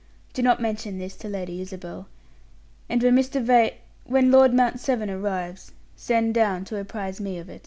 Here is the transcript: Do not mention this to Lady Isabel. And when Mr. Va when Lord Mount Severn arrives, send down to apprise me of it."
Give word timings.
Do 0.33 0.41
not 0.41 0.59
mention 0.59 0.97
this 0.97 1.15
to 1.17 1.27
Lady 1.29 1.61
Isabel. 1.61 2.07
And 2.89 3.03
when 3.03 3.15
Mr. 3.15 3.39
Va 3.39 3.73
when 4.03 4.31
Lord 4.31 4.51
Mount 4.51 4.79
Severn 4.79 5.11
arrives, 5.11 5.73
send 5.95 6.33
down 6.33 6.65
to 6.65 6.79
apprise 6.79 7.21
me 7.21 7.37
of 7.37 7.49
it." 7.49 7.59